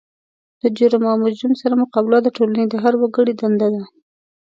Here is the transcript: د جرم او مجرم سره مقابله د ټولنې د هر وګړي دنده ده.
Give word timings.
د 0.61 0.63
جرم 0.77 1.03
او 1.11 1.15
مجرم 1.23 1.53
سره 1.61 1.73
مقابله 1.81 2.17
د 2.21 2.27
ټولنې 2.37 2.65
د 2.67 2.75
هر 2.83 2.93
وګړي 3.01 3.33
دنده 3.39 3.67
ده. 3.73 3.83